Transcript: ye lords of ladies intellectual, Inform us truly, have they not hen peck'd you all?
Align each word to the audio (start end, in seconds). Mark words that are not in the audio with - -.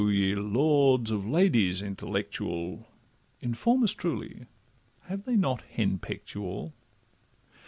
ye 0.09 0.33
lords 0.33 1.11
of 1.11 1.27
ladies 1.27 1.79
intellectual, 1.83 2.87
Inform 3.39 3.83
us 3.83 3.93
truly, 3.93 4.47
have 5.01 5.25
they 5.25 5.35
not 5.35 5.61
hen 5.61 5.99
peck'd 5.99 6.33
you 6.33 6.41
all? 6.41 6.73